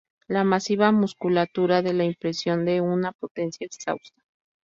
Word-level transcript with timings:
La 0.27 0.43
masiva 0.43 0.91
musculatura 0.91 1.83
da 1.83 1.93
la 1.93 2.03
impresión 2.05 2.65
de 2.65 2.81
una 2.81 3.11
potencia 3.11 3.65
exhausta. 3.67 4.23